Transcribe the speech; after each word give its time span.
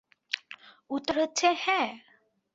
উত্তর 0.89 1.15
হচ্ছে 1.21 1.47
হ্যাঁ! 1.63 1.89